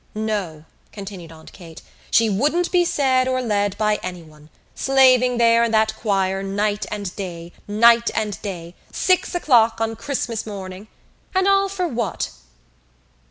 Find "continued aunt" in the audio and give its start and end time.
0.91-1.53